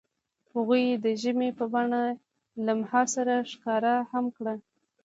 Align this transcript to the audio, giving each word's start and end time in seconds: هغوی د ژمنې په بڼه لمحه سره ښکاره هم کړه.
هغوی 0.51 0.83
د 1.03 1.05
ژمنې 1.21 1.49
په 1.59 1.65
بڼه 1.73 2.01
لمحه 2.65 3.03
سره 3.15 3.33
ښکاره 3.51 3.95
هم 4.11 4.25
کړه. 4.37 4.55